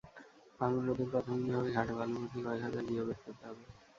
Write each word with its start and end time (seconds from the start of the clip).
ভাঙন 0.59 0.81
রোধে 0.87 1.05
প্রাথমিকভাবে 1.11 1.69
ঘাটে 1.75 1.93
বালুভর্তি 1.97 2.39
কয়েক 2.45 2.61
হাজার 2.65 2.83
জিও 2.87 3.07
ব্যাগ 3.07 3.19
ফেলতে 3.23 3.43
হবে। 3.49 3.63